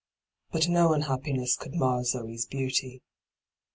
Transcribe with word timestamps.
But 0.51 0.67
no 0.67 0.93
unhappiness 0.93 1.55
could 1.55 1.75
mar 1.75 2.03
Zoe's 2.03 2.47
beauty. 2.47 3.03